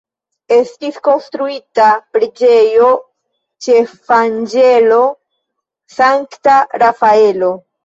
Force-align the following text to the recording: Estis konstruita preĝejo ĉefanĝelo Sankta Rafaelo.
Estis 0.53 0.95
konstruita 1.07 1.89
preĝejo 2.15 2.89
ĉefanĝelo 3.67 4.99
Sankta 6.01 6.59
Rafaelo. 6.87 7.55